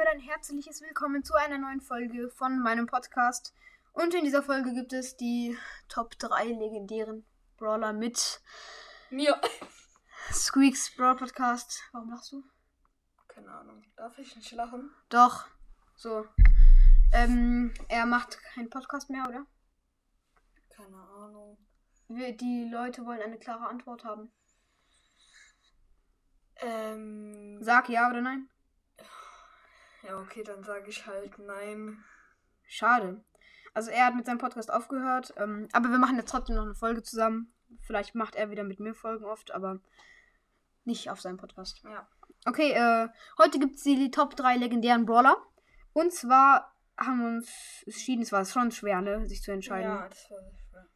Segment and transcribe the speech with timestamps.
[0.00, 3.54] herzliches Willkommen zu einer neuen Folge von meinem Podcast.
[3.92, 5.56] Und in dieser Folge gibt es die
[5.88, 7.26] Top 3 legendären
[7.58, 8.40] Brawler mit
[9.10, 9.38] Mir.
[10.32, 11.82] Squeaks Brawl Podcast.
[11.92, 12.42] Warum lachst du?
[13.28, 13.84] Keine Ahnung.
[13.96, 14.90] Darf ich nicht lachen?
[15.10, 15.46] Doch.
[15.96, 16.26] So.
[17.12, 19.44] Ähm, er macht keinen Podcast mehr, oder?
[20.70, 21.58] Keine Ahnung.
[22.08, 24.32] Wir, die Leute wollen eine klare Antwort haben.
[26.56, 27.58] Ähm.
[27.62, 28.48] Sag ja oder nein.
[30.02, 32.02] Ja, okay, dann sage ich halt nein.
[32.66, 33.22] Schade.
[33.74, 35.34] Also er hat mit seinem Podcast aufgehört.
[35.36, 37.52] Ähm, aber wir machen jetzt trotzdem noch eine Folge zusammen.
[37.82, 39.80] Vielleicht macht er wieder mit mir Folgen oft, aber
[40.84, 41.82] nicht auf seinem Podcast.
[41.84, 42.08] Ja.
[42.46, 45.36] Okay, äh, heute gibt es die Top 3 legendären Brawler.
[45.92, 49.90] Und zwar haben wir uns entschieden, es war schon schwer, ne, sich zu entscheiden.
[49.90, 50.88] Ja, das war sehr schwer.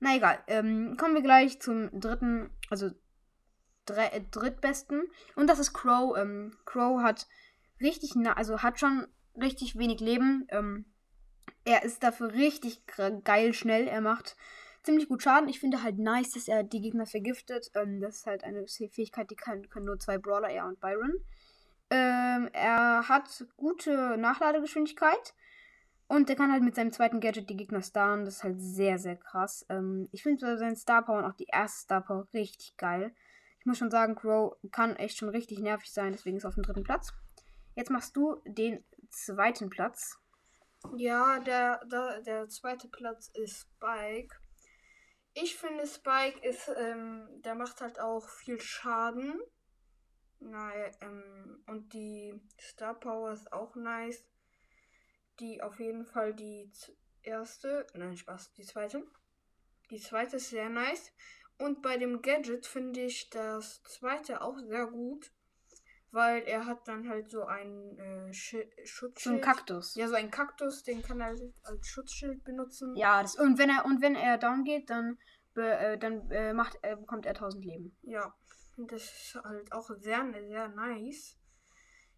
[0.00, 0.42] Na egal.
[0.46, 2.90] Ähm, kommen wir gleich zum dritten, also
[3.88, 5.04] äh, drittbesten.
[5.36, 6.16] Und das ist Crow.
[6.16, 7.26] Ähm, Crow hat
[7.80, 9.06] richtig, also hat schon
[9.40, 10.46] richtig wenig Leben.
[10.50, 10.84] Ähm,
[11.64, 12.82] er ist dafür richtig
[13.24, 13.86] geil schnell.
[13.86, 14.36] Er macht
[14.82, 15.48] ziemlich gut Schaden.
[15.48, 17.70] Ich finde halt nice, dass er die Gegner vergiftet.
[17.74, 21.14] Ähm, das ist halt eine Fähigkeit, die kann, können nur zwei Brawler, er und Byron.
[21.90, 25.34] Ähm, er hat gute Nachladegeschwindigkeit.
[26.08, 28.24] Und der kann halt mit seinem zweiten Gadget die Gegner starren.
[28.24, 29.64] Das ist halt sehr, sehr krass.
[29.68, 33.14] Ähm, ich finde seinen Star Power und auch die erste Star Power richtig geil.
[33.60, 36.12] Ich muss schon sagen, Crow kann echt schon richtig nervig sein.
[36.12, 37.12] Deswegen ist er auf dem dritten Platz.
[37.74, 40.18] Jetzt machst du den zweiten Platz.
[40.96, 44.34] Ja, der, der, der zweite Platz ist Spike.
[45.34, 49.40] Ich finde, Spike ist, ähm, der macht halt auch viel Schaden.
[50.40, 54.24] Nein, ähm, und die Star Power ist auch nice.
[55.38, 56.72] Die auf jeden Fall die
[57.22, 59.06] erste, nein, Spaß, die zweite.
[59.90, 61.12] Die zweite ist sehr nice.
[61.58, 65.30] Und bei dem Gadget finde ich das zweite auch sehr gut.
[66.12, 69.22] Weil er hat dann halt so ein äh, Schi- Schutzschild.
[69.22, 69.94] So ein Kaktus.
[69.94, 71.28] Ja, so ein Kaktus, den kann er
[71.62, 72.96] als Schutzschild benutzen.
[72.96, 75.18] Ja, das, und wenn er und wenn er down geht, dann,
[75.54, 77.96] be, äh, dann äh, macht, äh, bekommt er 1000 Leben.
[78.02, 78.34] Ja,
[78.76, 81.36] das ist halt auch sehr, sehr nice.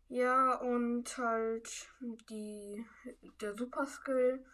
[0.09, 1.89] Ja, und halt
[2.29, 2.85] die,
[3.41, 4.45] der Super Skill,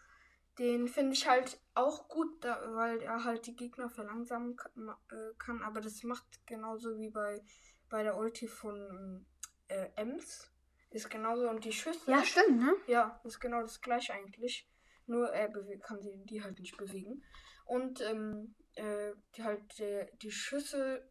[0.57, 4.99] den finde ich halt auch gut, da, weil er halt die Gegner verlangsamen ka- ma-
[5.11, 5.61] äh, kann.
[5.61, 7.41] Aber das macht genauso wie bei,
[7.89, 9.25] bei der Ulti von
[9.69, 10.51] äh, Ems.
[10.91, 12.09] Ist genauso und die Schüsse.
[12.11, 12.73] Ja, stimmt, ne?
[12.87, 14.67] Ja, ist genau das gleiche eigentlich.
[15.05, 17.23] Nur er bewe- kann die, die halt nicht bewegen.
[17.65, 21.07] Und ähm, äh, die halt äh, die Schüsse,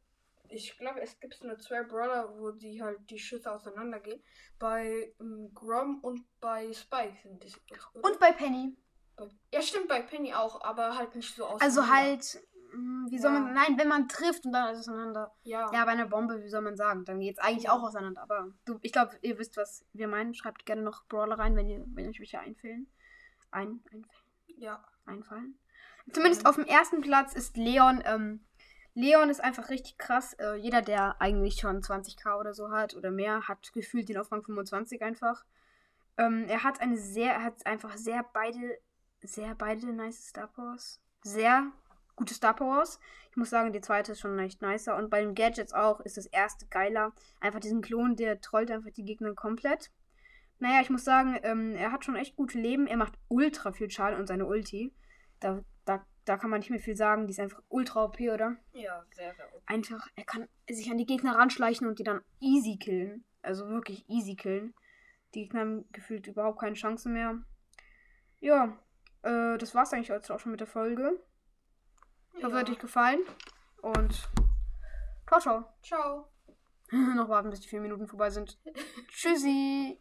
[0.48, 4.20] ich glaube, es gibt nur zwei Brawler, wo die halt die Schüsse auseinandergehen.
[4.58, 7.52] Bei ähm, Grom und bei Spike sind das.
[7.94, 8.04] oder?
[8.08, 8.76] Und bei Penny.
[9.52, 11.64] Ja, stimmt, bei Penny auch, aber halt nicht so auseinander.
[11.64, 12.40] Also halt,
[13.08, 13.40] wie soll Ja.
[13.40, 15.34] man, nein, wenn man trifft und dann auseinander.
[15.42, 15.70] Ja.
[15.72, 17.04] Ja, bei einer Bombe, wie soll man sagen?
[17.04, 18.22] Dann geht es eigentlich auch auseinander.
[18.22, 20.34] Aber du, ich glaube, ihr wisst, was wir meinen.
[20.34, 22.90] Schreibt gerne noch Brawler rein, wenn ihr, wenn euch welche einfällen.
[23.50, 24.06] Ein, ein,
[24.58, 24.84] ja.
[25.06, 25.58] einfallen.
[26.12, 28.02] Zumindest auf dem ersten Platz ist Leon.
[28.04, 28.44] Ähm,
[28.94, 30.34] Leon ist einfach richtig krass.
[30.34, 34.32] Äh, jeder, der eigentlich schon 20k oder so hat oder mehr, hat gefühlt den auf
[34.32, 35.44] Rang 25 einfach.
[36.16, 38.78] Ähm, er hat eine sehr, er hat einfach sehr beide,
[39.22, 41.00] sehr beide nice Star Powers.
[41.22, 41.70] Sehr
[42.18, 43.00] gute Star Powers.
[43.30, 44.96] Ich muss sagen, die zweite ist schon echt nicer.
[44.96, 47.12] Und bei den Gadgets auch ist das erste geiler.
[47.40, 49.90] Einfach diesen Klon, der trollt einfach die Gegner komplett.
[50.58, 52.86] Naja, ich muss sagen, ähm, er hat schon echt gute Leben.
[52.86, 54.92] Er macht ultra viel Schaden und seine Ulti.
[55.38, 57.26] Da, da, da kann man nicht mehr viel sagen.
[57.26, 58.56] Die ist einfach ultra OP, oder?
[58.72, 59.62] Ja, sehr, sehr gut.
[59.66, 63.24] Einfach, er kann sich an die Gegner ranschleichen und die dann easy killen.
[63.42, 64.74] Also wirklich easy killen.
[65.34, 67.40] Die Gegner haben gefühlt überhaupt keine Chance mehr.
[68.40, 68.76] Ja,
[69.22, 71.20] äh, das war's eigentlich auch schon mit der Folge.
[72.38, 73.20] Ich hoffe, es hat euch gefallen.
[73.82, 74.28] Und
[75.26, 75.64] ciao, ciao.
[75.82, 76.28] Ciao.
[77.16, 78.58] Noch warten, bis die vier Minuten vorbei sind.
[79.08, 79.98] Tschüssi.